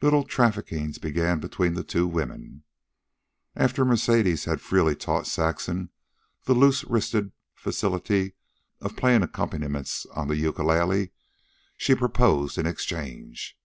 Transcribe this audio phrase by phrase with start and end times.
[0.00, 2.62] Little traffickings began between the two women.
[3.56, 5.90] After Mercedes had freely taught Saxon
[6.44, 8.34] the loose wristed facility
[8.80, 11.10] of playing accompaniments on the ukulele,
[11.76, 13.58] she proposed an exchange.